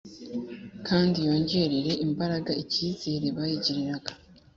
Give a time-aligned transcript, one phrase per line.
[0.87, 4.11] kandi yongerere imbaraga icyizere bayigiriraga.